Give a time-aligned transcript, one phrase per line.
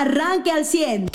[0.00, 1.10] arranque al 100.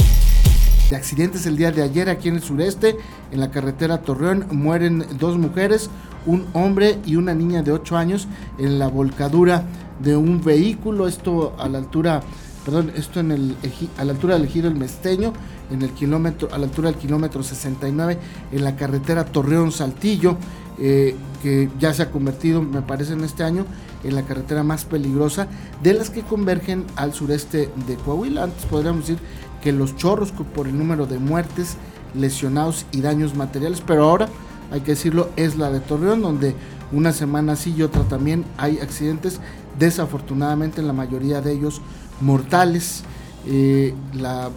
[0.90, 2.96] De accidentes el día de ayer aquí en el sureste,
[3.32, 5.90] en la carretera Torreón, mueren dos mujeres,
[6.28, 8.28] un hombre y una niña de 8 años
[8.60, 9.64] en la volcadura
[10.00, 12.22] de un vehículo, esto a la altura,
[12.64, 13.56] perdón, esto en el,
[13.98, 15.34] a la altura del ejido El Mesteño,
[15.72, 18.20] en el kilómetro, a la altura del kilómetro 69,
[18.52, 20.38] en la carretera Torreón Saltillo,
[20.80, 23.66] eh, que ya se ha convertido, me parece, en este año
[24.04, 25.48] en la carretera más peligrosa
[25.82, 28.44] de las que convergen al sureste de Coahuila.
[28.44, 29.20] Antes podríamos decir
[29.62, 31.78] que los chorros por el número de muertes,
[32.14, 34.30] lesionados y daños materiales, pero ahora
[34.72, 36.56] hay que decirlo, es la de Torreón, donde
[36.92, 39.40] una semana sí y otra también hay accidentes,
[39.80, 41.82] desafortunadamente en la mayoría de ellos
[42.22, 43.04] mortales.
[43.48, 44.50] Eh, la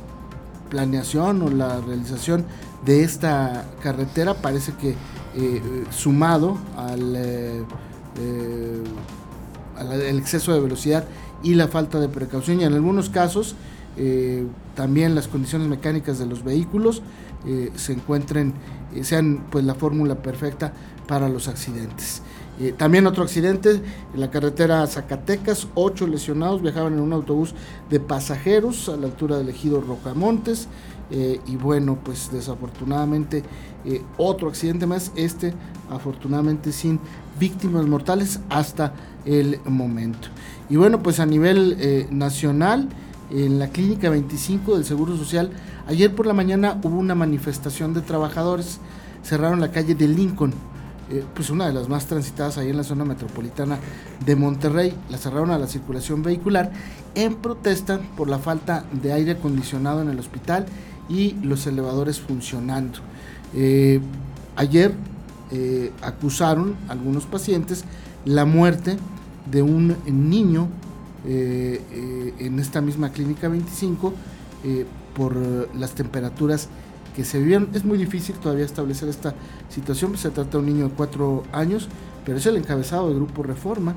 [0.70, 2.44] planeación o la realización
[2.84, 4.94] de esta carretera parece que
[5.36, 7.62] eh, sumado al, eh,
[9.76, 11.04] al, exceso de velocidad
[11.42, 13.54] y la falta de precaución y en algunos casos
[14.76, 17.02] también las condiciones mecánicas de los vehículos
[17.74, 18.54] se encuentren
[19.02, 20.72] sean pues la fórmula perfecta
[21.08, 22.22] para los accidentes.
[22.60, 23.70] Eh, también otro accidente
[24.14, 27.54] en la carretera Zacatecas, ocho lesionados viajaban en un autobús
[27.88, 30.66] de pasajeros a la altura del ejido Rocamontes.
[31.10, 33.42] Eh, y bueno, pues desafortunadamente
[33.84, 35.54] eh, otro accidente más, este
[35.90, 37.00] afortunadamente sin
[37.38, 38.92] víctimas mortales hasta
[39.24, 40.28] el momento.
[40.68, 42.88] Y bueno, pues a nivel nacional,
[43.30, 45.50] en la clínica 25 del Seguro Social,
[45.86, 48.80] ayer por la mañana hubo una manifestación de trabajadores,
[49.22, 50.52] cerraron la calle de Lincoln
[51.10, 53.78] eh, pues una de las más transitadas ahí en la zona metropolitana
[54.26, 56.70] de Monterrey, la cerraron a la circulación vehicular
[57.14, 60.66] en protesta por la falta de aire acondicionado en el hospital
[61.08, 62.98] y los elevadores funcionando.
[63.54, 64.00] Eh,
[64.56, 64.92] ayer
[65.50, 67.84] eh, acusaron algunos pacientes
[68.24, 68.96] la muerte
[69.50, 70.68] de un niño
[71.24, 74.14] en esta misma clínica 25
[75.14, 75.36] por
[75.74, 76.68] las temperaturas
[77.18, 77.68] que se vivían.
[77.74, 79.34] Es muy difícil todavía establecer esta
[79.68, 81.88] situación, se trata de un niño de cuatro años,
[82.24, 83.94] pero es el encabezado del grupo Reforma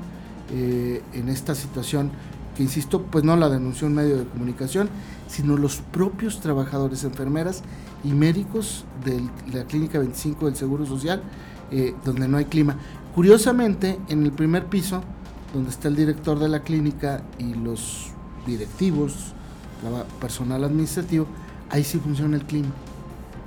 [0.52, 2.10] eh, en esta situación
[2.56, 4.88] que, insisto, pues no la denunció un medio de comunicación,
[5.28, 7.62] sino los propios trabajadores, enfermeras
[8.04, 11.22] y médicos de la Clínica 25 del Seguro Social,
[11.70, 12.76] eh, donde no hay clima.
[13.14, 15.02] Curiosamente, en el primer piso,
[15.52, 18.08] donde está el director de la clínica y los
[18.46, 19.34] directivos,
[20.20, 21.26] personal administrativo,
[21.70, 22.70] ahí sí funciona el clima.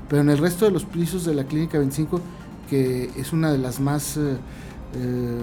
[0.10, 2.22] Pero en el resto de los pisos de la Clínica 25,
[2.70, 4.18] que es una de las más...
[4.18, 4.38] Eh,
[4.96, 5.42] eh,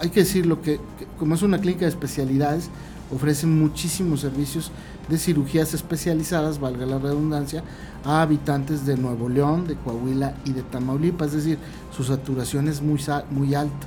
[0.00, 0.80] hay que decirlo, que,
[1.18, 2.68] como es una clínica de especialidades,
[3.14, 4.70] ofrecen muchísimos servicios
[5.08, 7.64] de cirugías especializadas, valga la redundancia,
[8.04, 11.58] a habitantes de Nuevo León, de Coahuila y de Tamaulipas, es decir,
[11.94, 13.86] su saturación es muy, muy alta.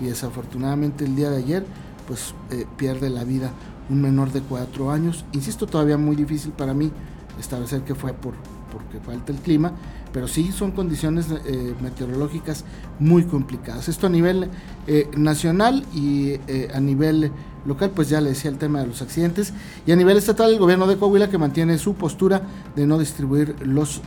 [0.00, 1.64] Y desafortunadamente el día de ayer
[2.06, 3.50] pues eh, pierde la vida
[3.88, 6.90] un menor de cuatro años, insisto todavía muy difícil para mí
[7.38, 8.34] establecer que fue por,
[8.74, 9.72] porque falta el clima,
[10.12, 12.64] pero sí son condiciones eh, meteorológicas
[12.98, 13.88] muy complicadas.
[13.88, 14.50] Esto a nivel
[14.86, 17.30] eh, nacional y eh, a nivel
[17.66, 19.52] local, pues ya le decía el tema de los accidentes,
[19.86, 22.42] y a nivel estatal el gobierno de Coahuila que mantiene su postura
[22.76, 24.02] de no distribuir los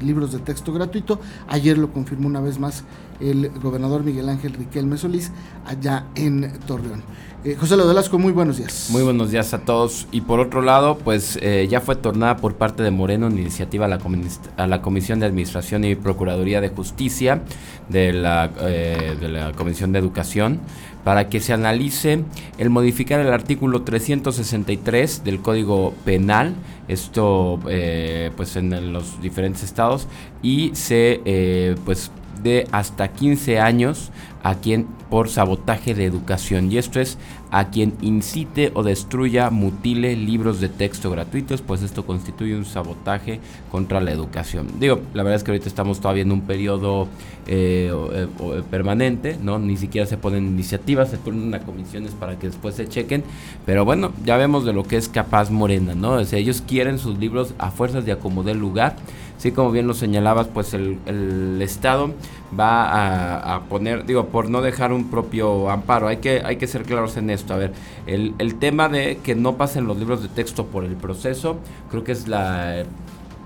[0.00, 1.20] libros de texto gratuito.
[1.48, 2.84] Ayer lo confirmó una vez más
[3.20, 5.30] el gobernador Miguel Ángel Riquelme Solís
[5.64, 7.02] allá en Torreón.
[7.44, 8.88] Eh, José Velasco, muy buenos días.
[8.90, 10.08] Muy buenos días a todos.
[10.10, 13.86] Y por otro lado, pues eh, ya fue tornada por parte de Moreno una iniciativa
[13.86, 17.42] a la, Comisión de Administración y Procuraduría de Justicia
[17.88, 20.58] de la, eh, de la Comisión de Educación
[21.06, 22.24] para que se analice
[22.58, 26.56] el modificar el artículo 363 del Código Penal,
[26.88, 27.60] esto
[28.36, 30.08] pues en los diferentes estados,
[30.42, 32.10] y se pues
[32.42, 34.10] de hasta 15 años
[34.46, 37.18] a quien por sabotaje de educación y esto es
[37.50, 43.40] a quien incite o destruya, mutile libros de texto gratuitos, pues esto constituye un sabotaje
[43.70, 44.68] contra la educación.
[44.78, 47.08] Digo, la verdad es que ahorita estamos todavía en un periodo
[47.46, 49.58] eh, eh, permanente, ¿no?
[49.58, 53.24] Ni siquiera se ponen iniciativas, se ponen unas comisiones para que después se chequen,
[53.64, 56.12] pero bueno, ya vemos de lo que es capaz Morena, ¿no?
[56.12, 58.96] O sea, ellos quieren sus libros a fuerzas de acomodar lugar,
[59.38, 60.98] sí, como bien lo señalabas, pues el,
[61.60, 62.12] Estado
[62.58, 66.08] va a, a poner, digo, por no dejar un propio amparo.
[66.08, 67.54] Hay que, hay que ser claros en esto.
[67.54, 67.72] A ver,
[68.06, 71.56] el, el tema de que no pasen los libros de texto por el proceso,
[71.90, 72.84] creo que es la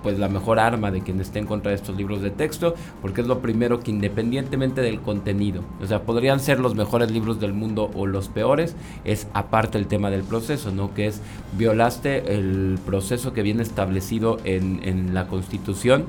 [0.02, 3.20] pues la mejor arma de quien esté en contra de estos libros de texto, porque
[3.20, 7.52] es lo primero que independientemente del contenido, o sea, podrían ser los mejores libros del
[7.52, 10.92] mundo o los peores, es aparte el tema del proceso, ¿no?
[10.92, 11.20] Que es
[11.56, 16.06] violaste el proceso que viene establecido en, en la Constitución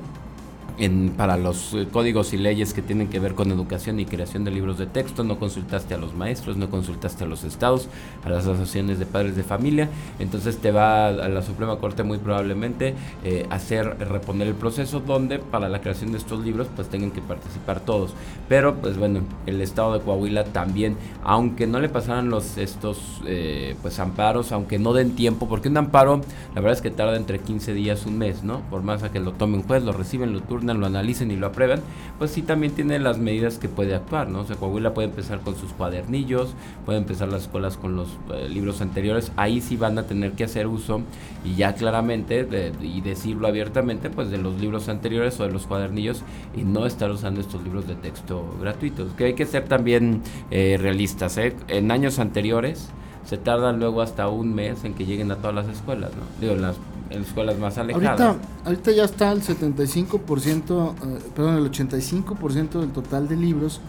[0.78, 4.44] en, para los eh, códigos y leyes que tienen que ver con educación y creación
[4.44, 7.88] de libros de texto, no consultaste a los maestros, no consultaste a los estados,
[8.24, 9.88] a las asociaciones de padres de familia,
[10.18, 15.38] entonces te va a la Suprema Corte muy probablemente eh, hacer reponer el proceso donde
[15.38, 18.14] para la creación de estos libros pues tengan que participar todos.
[18.48, 23.76] Pero pues bueno, el estado de Coahuila también, aunque no le pasaran los estos eh,
[23.82, 26.20] pues amparos, aunque no den tiempo, porque un amparo
[26.54, 28.60] la verdad es que tarda entre 15 días, un mes, ¿no?
[28.70, 31.48] Por más a que lo tome un juez, lo reciben, lo lo analicen y lo
[31.48, 31.80] aprueban,
[32.18, 34.40] pues sí también tiene las medidas que puede actuar, ¿no?
[34.40, 36.54] O Coahuila puede empezar con sus cuadernillos,
[36.84, 40.44] puede empezar las escuelas con los eh, libros anteriores, ahí sí van a tener que
[40.44, 41.02] hacer uso
[41.44, 42.46] y ya claramente
[42.80, 46.22] y decirlo abiertamente, pues de los libros anteriores o de los cuadernillos
[46.56, 50.78] y no estar usando estos libros de texto gratuitos, que hay que ser también eh,
[50.80, 51.54] realistas, ¿eh?
[51.68, 52.90] En años anteriores,
[53.24, 56.22] se tardan luego hasta un mes en que lleguen a todas las escuelas, ¿no?
[56.40, 56.76] Digo, en las,
[57.10, 58.18] escuelas más alejadas.
[58.18, 63.82] Ahorita, ahorita ya está el 75%, eh, perdón, el 85% del total de libros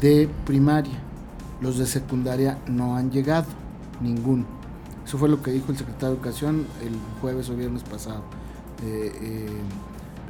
[0.00, 1.02] de primaria.
[1.60, 3.46] Los de secundaria no han llegado,
[4.00, 4.44] ninguno.
[5.04, 8.22] Eso fue lo que dijo el secretario de Educación el jueves o viernes pasado.
[8.84, 9.60] Eh, eh,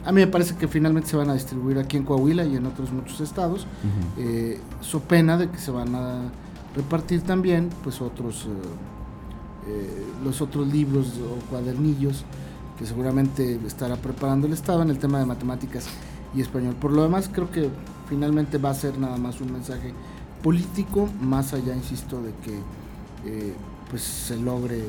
[0.07, 2.65] a mí me parece que finalmente se van a distribuir aquí en Coahuila y en
[2.65, 3.67] otros muchos estados.
[4.81, 6.23] so pena de que se van a
[6.75, 8.49] repartir también pues otros eh,
[9.69, 12.25] eh, los otros libros o cuadernillos
[12.79, 15.87] que seguramente estará preparando el Estado en el tema de matemáticas
[16.35, 16.75] y español.
[16.81, 17.69] Por lo demás creo que
[18.09, 19.93] finalmente va a ser nada más un mensaje
[20.43, 22.55] político, más allá, insisto, de que
[23.27, 23.55] eh,
[23.91, 24.85] pues se logre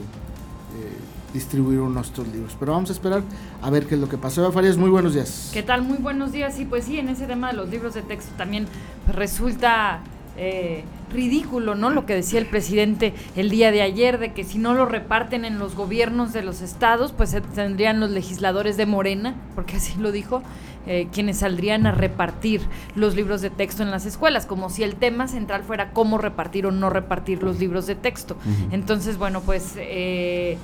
[1.34, 2.56] distribuir unos estos libros.
[2.58, 3.24] Pero vamos a esperar
[3.62, 4.16] a ver qué es lo que.
[4.16, 5.50] Eva Farías, muy buenos días.
[5.52, 5.82] ¿Qué tal?
[5.82, 6.58] Muy buenos días.
[6.60, 8.68] Y pues sí, en ese tema de los libros de texto también
[9.08, 10.02] resulta
[10.44, 10.84] eh,
[11.14, 11.92] ridículo, ¿no?
[11.92, 15.46] Lo que decía el presidente el día de ayer, de que si no lo reparten
[15.46, 20.12] en los gobiernos de los estados, pues tendrían los legisladores de Morena, porque así lo
[20.12, 20.42] dijo,
[20.88, 22.62] eh, quienes saldrían a repartir
[22.96, 26.66] los libros de texto en las escuelas, como si el tema central fuera cómo repartir
[26.66, 28.36] o no repartir los libros de texto.
[28.72, 29.76] Entonces, bueno, pues...
[29.78, 30.58] Eh,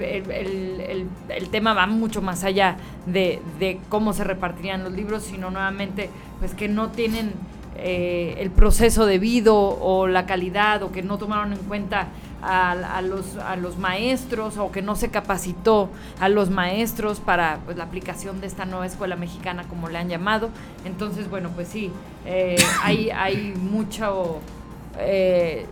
[0.00, 2.76] el, el, tema va mucho más allá
[3.06, 6.08] de, de, cómo se repartirían los libros, sino nuevamente,
[6.38, 7.32] pues que no tienen
[7.76, 12.08] eh, el proceso debido o la calidad o que no tomaron en cuenta
[12.46, 15.88] a, los, a los maestros o que no se capacitó
[16.20, 20.08] a los maestros para pues, la aplicación de esta nueva escuela mexicana como le han
[20.08, 20.50] llamado.
[20.84, 21.90] Entonces, bueno, pues sí,
[22.26, 24.40] eh, hay, hay mucho...
[24.96, 25.66] Eh,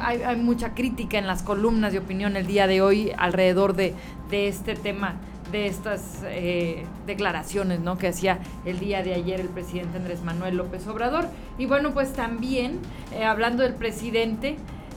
[0.00, 3.94] hay, hay, mucha crítica en las columnas de opinión el día de hoy alrededor de,
[4.28, 5.14] de este tema
[5.50, 7.98] de estas eh, declaraciones ¿no?
[7.98, 11.28] que hacía el día de ayer el presidente Andrés Manuel López Obrador.
[11.58, 12.80] Y bueno, pues también,
[13.12, 14.56] eh, hablando del presidente,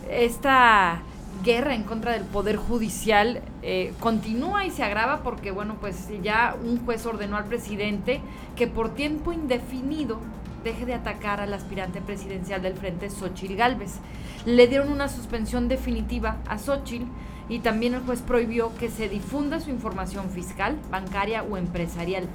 [0.10, 1.02] esta
[1.44, 6.56] guerra en contra del Poder Judicial eh, continúa y se agrava porque, bueno, pues ya
[6.62, 8.20] un juez ordenó al presidente
[8.56, 10.20] que por tiempo indefinido
[10.64, 14.00] deje de atacar al aspirante presidencial del Frente, Xochitl Gálvez.
[14.46, 17.06] Le dieron una suspensión definitiva a Xochitl
[17.50, 22.28] y también el juez prohibió que se difunda su información fiscal, bancaria o empresarial.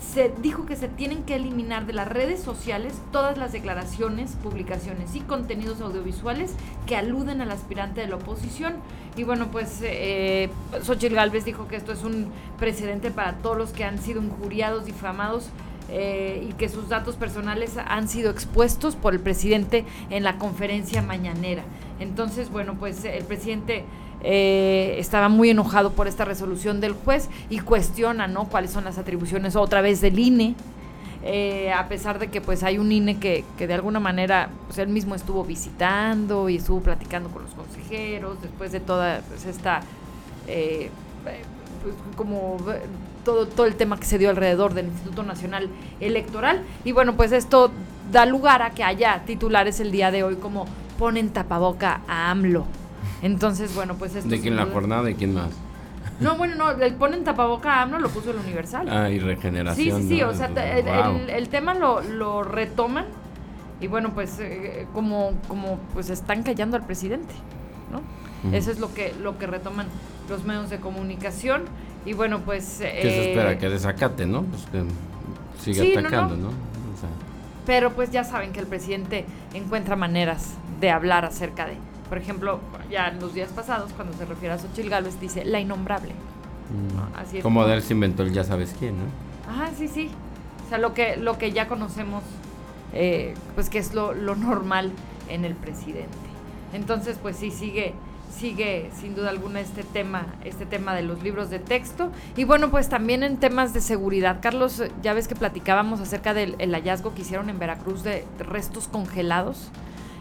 [0.00, 5.14] Se dijo que se tienen que eliminar de las redes sociales todas las declaraciones, publicaciones
[5.14, 6.54] y contenidos audiovisuales
[6.86, 8.76] que aluden al aspirante de la oposición.
[9.16, 10.48] Y bueno, pues eh,
[10.82, 12.28] Xochitl Galvez dijo que esto es un
[12.58, 15.50] precedente para todos los que han sido injuriados, difamados
[15.90, 21.02] eh, y que sus datos personales han sido expuestos por el presidente en la conferencia
[21.02, 21.64] mañanera.
[21.98, 23.84] Entonces, bueno, pues el presidente
[24.22, 28.44] eh, estaba muy enojado por esta resolución del juez y cuestiona, ¿no?
[28.48, 30.54] Cuáles son las atribuciones otra vez del INE.
[31.22, 34.78] Eh, a pesar de que pues hay un INE que, que de alguna manera pues
[34.78, 39.82] él mismo estuvo visitando y estuvo platicando con los consejeros después de toda pues, esta
[40.46, 40.88] eh,
[41.22, 42.56] pues, como
[43.22, 45.68] todo, todo el tema que se dio alrededor del Instituto Nacional
[46.00, 47.70] Electoral y bueno pues esto
[48.10, 50.64] da lugar a que haya titulares el día de hoy como
[50.98, 52.64] ponen tapaboca a AMLO
[53.22, 54.28] entonces, bueno, pues esto...
[54.28, 55.50] ¿De quién la jornada y quién más?
[56.20, 58.88] No, bueno, no, el ponen tapaboca a AMLO lo puso el Universal.
[58.90, 60.02] Ah, y regeneración.
[60.02, 63.06] Sí, sí, sí, o sea, el, tema lo, lo, retoman
[63.80, 67.34] y bueno, pues eh, como, como pues están callando al presidente,
[67.90, 68.02] ¿no?
[68.54, 69.86] Eso es lo que, lo que retoman
[70.28, 71.64] los medios de comunicación
[72.06, 72.78] y bueno, pues...
[72.80, 73.52] ¿Qué se espera?
[73.52, 74.44] Eh, que desacate, ¿no?
[74.44, 74.84] Pues que
[75.72, 76.50] siga atacando, ¿no?
[77.66, 81.76] Pero pues ya saben que el presidente encuentra maneras de hablar acerca de
[82.10, 82.58] por ejemplo,
[82.90, 86.10] ya en los días pasados, cuando se refiere a Xochitl Gálvez, dice la innombrable.
[86.10, 87.16] Mm.
[87.16, 89.04] Así es como, de él se inventó el ya sabes quién, ¿no?
[89.48, 90.10] Ajá, sí, sí.
[90.66, 92.24] O sea, lo que, lo que ya conocemos,
[92.92, 94.90] eh, pues que es lo, normal
[95.28, 96.10] en el presidente.
[96.72, 97.94] Entonces, pues sí, sigue,
[98.36, 102.10] sigue sin duda alguna este tema, este tema de los libros de texto.
[102.36, 104.38] Y bueno, pues también en temas de seguridad.
[104.42, 109.70] Carlos, ya ves que platicábamos acerca del hallazgo que hicieron en Veracruz de restos congelados.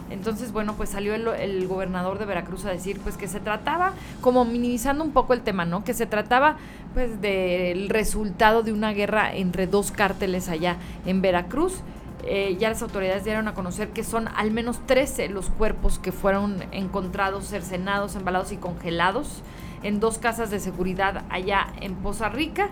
[0.09, 4.45] Entonces, bueno, pues salió el, gobernador de Veracruz a decir pues que se trataba, como
[4.45, 5.83] minimizando un poco el tema, ¿no?
[5.83, 6.57] Que se trataba
[6.93, 11.83] pues del resultado de una guerra entre dos cárteles allá en Veracruz
[12.23, 16.11] eh, ya las autoridades dieron a conocer que son al menos 13 los cuerpos que
[16.11, 19.41] fueron encontrados cercenados, embalados y congelados
[19.83, 22.71] en dos casas de seguridad allá en Poza Rica.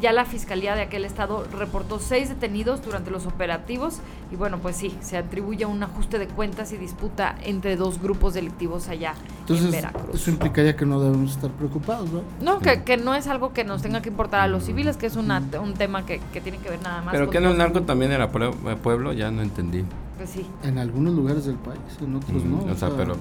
[0.00, 3.98] Ya la fiscalía de aquel estado reportó seis detenidos durante los operativos
[4.30, 8.34] y bueno, pues sí, se atribuye un ajuste de cuentas y disputa entre dos grupos
[8.34, 9.14] delictivos allá
[9.48, 10.14] en Veracruz.
[10.14, 12.22] Eso implicaría que no debemos estar preocupados, ¿no?
[12.40, 15.06] No, que, que, no es algo que nos tenga que importar a los civiles, que
[15.06, 17.12] es una, un tema que, que tiene que ver nada más.
[17.12, 19.84] Pero que en el narco también era eh, pueblo, ya no entendí.
[20.16, 20.46] Pues sí.
[20.62, 22.70] En algunos lugares del país, en otros no.
[22.70, 23.16] O sea, pero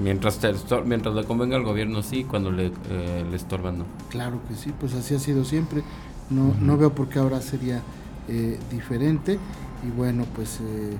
[0.00, 0.52] Mientras, te,
[0.84, 3.84] mientras le convenga al gobierno, sí, cuando le, eh, le estorban, no.
[4.08, 5.82] Claro que sí, pues así ha sido siempre.
[6.30, 7.82] No, no veo por qué ahora sería
[8.28, 9.38] eh, diferente.
[9.86, 10.96] Y bueno, pues eh,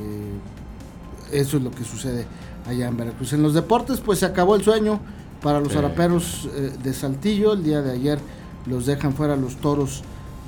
[0.00, 2.26] eh, eso es lo que sucede
[2.66, 3.32] allá en Veracruz.
[3.32, 5.00] En los deportes, pues se acabó el sueño
[5.42, 6.48] para los araperos
[6.82, 7.52] de Saltillo.
[7.52, 8.18] El día de ayer
[8.66, 10.02] los dejan fuera los toros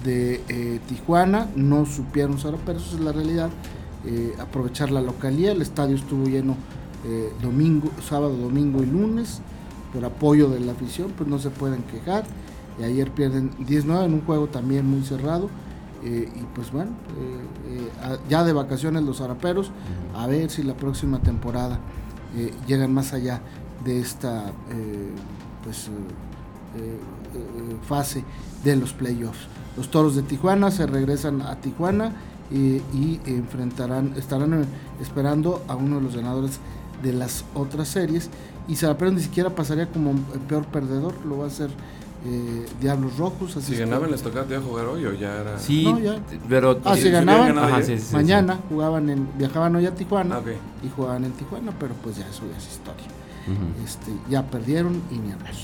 [0.05, 1.49] de Tijuana.
[1.57, 3.51] No supieron los araperos, esa es la realidad.
[4.39, 5.53] aprovechar la localidad.
[5.53, 6.57] El estadio estuvo lleno
[7.43, 9.41] domingo, sábado, domingo y lunes
[9.95, 12.25] por apoyo de la afición, pues no se pueden quejar
[12.79, 15.49] y ayer pierden 10-9 en un juego también muy cerrado.
[16.05, 19.71] Eh, y pues bueno, eh, eh, ya de vacaciones los araperos,
[20.15, 21.79] a ver si la próxima temporada
[22.67, 23.41] llegan más allá
[23.85, 24.53] de esta
[25.63, 25.89] pues
[27.87, 28.25] fase
[28.65, 29.47] de los playoffs.
[29.77, 32.13] Los toros de Tijuana se regresan a Tijuana
[32.51, 34.67] y, y enfrentarán, estarán
[35.01, 36.59] esperando a uno de los ganadores
[37.05, 38.31] de las otras series.
[38.67, 41.71] Y Saraperos ni siquiera pasaría como el peor perdedor, lo va a hacer
[42.25, 43.57] eh, Diablos Rojos.
[43.57, 45.59] Así si ganaban, les tocaba ya jugar hoy o ya era.
[45.59, 45.87] Sí,
[46.49, 46.81] pero.
[46.85, 47.55] Ah, si ganaban,
[48.13, 50.43] mañana jugaban en, viajaban hoy a Tijuana ah,
[50.83, 53.07] y jugaban en Tijuana, pero pues ya eso ya es historia.
[53.85, 55.55] este, ya perdieron y ni hablar.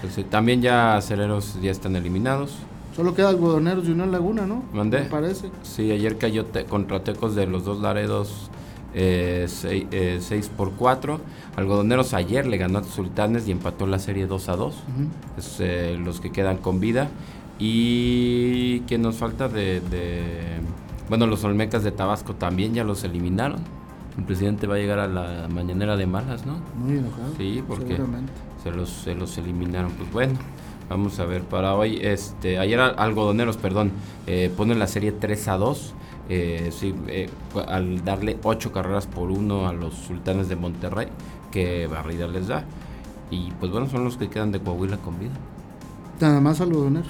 [0.00, 2.56] Pues, también ya aceleros ya están eliminados.
[2.94, 4.62] Solo queda Algodoneros y Unión Laguna, ¿no?
[4.72, 5.00] ¿Mandé?
[5.00, 5.50] Me parece.
[5.62, 8.50] Sí, ayer cayó contra Tecos de los dos Laredos
[8.94, 11.20] 6 eh, eh, por 4.
[11.56, 14.74] Algodoneros ayer le ganó a Sultanes y empató la serie 2 a 2.
[15.36, 17.08] es, eh, los que quedan con vida.
[17.58, 19.80] Y que nos falta de,
[21.08, 23.60] Bueno, los Olmecas de Tabasco también ya los eliminaron.
[24.16, 26.58] El presidente va a llegar a la mañanera de malas, ¿no?
[26.76, 27.34] Muy enojado.
[27.36, 27.98] Sí, porque
[28.62, 29.90] se los, se los eliminaron.
[29.92, 30.34] Pues bueno,
[30.88, 31.98] vamos a ver para hoy.
[32.00, 33.90] este Ayer Algodoneros, perdón,
[34.56, 35.94] ponen la serie 3 a 2
[36.28, 37.28] eh, sí, eh,
[37.66, 41.08] al darle ocho carreras por uno a los sultanes de Monterrey,
[41.50, 42.64] que barrida les da.
[43.30, 45.32] Y pues bueno, son los que quedan de Coahuila con vida.
[46.20, 47.08] Nada más algodoneros.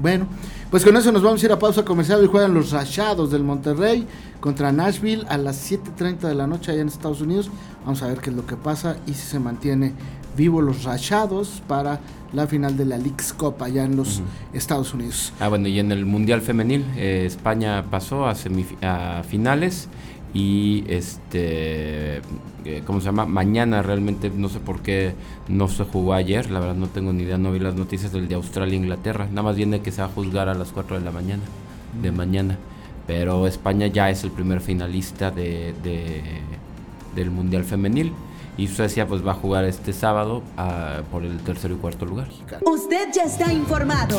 [0.00, 0.26] Bueno,
[0.70, 3.44] pues con eso nos vamos a ir a pausa comercial y juegan los Rachados del
[3.44, 4.06] Monterrey
[4.40, 7.50] contra Nashville a las 7.30 de la noche allá en Estados Unidos.
[7.84, 9.92] Vamos a ver qué es lo que pasa y si se mantiene
[10.36, 12.00] vivo los Rachados para
[12.32, 14.20] la final de la League's Cup allá en los
[14.52, 15.32] Estados Unidos.
[15.40, 18.34] Ah, bueno, y en el Mundial Femenil, eh, España pasó a,
[18.82, 19.88] a finales
[20.36, 22.20] y este
[22.66, 23.24] eh, ¿cómo se llama?
[23.24, 25.14] Mañana realmente no sé por qué
[25.48, 28.28] no se jugó ayer, la verdad no tengo ni idea, no vi las noticias del
[28.28, 30.98] de Australia e Inglaterra, nada más viene que se va a juzgar a las 4
[30.98, 31.42] de la mañana,
[32.02, 32.58] de mañana,
[33.06, 35.72] pero España ya es el primer finalista de,
[37.14, 38.12] del Mundial Femenil
[38.56, 42.28] y Suecia pues va a jugar este sábado uh, por el tercero y cuarto lugar.
[42.64, 44.18] Usted ya está informado.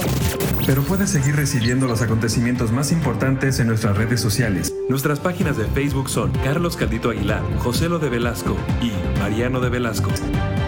[0.66, 4.74] Pero puede seguir recibiendo los acontecimientos más importantes en nuestras redes sociales.
[4.90, 9.70] Nuestras páginas de Facebook son Carlos Caldito Aguilar, José Lo de Velasco y Mariano de
[9.70, 10.10] Velasco.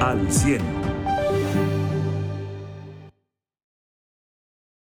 [0.01, 0.78] Al 100.